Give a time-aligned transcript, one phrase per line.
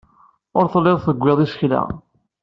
[0.57, 1.81] Ur telliḍ tettebbiḍ isekla.